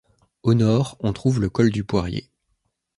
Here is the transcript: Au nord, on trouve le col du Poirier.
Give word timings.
Au 0.41 0.55
nord, 0.55 0.97
on 1.01 1.13
trouve 1.13 1.39
le 1.39 1.47
col 1.51 1.69
du 1.69 1.83
Poirier. 1.83 2.31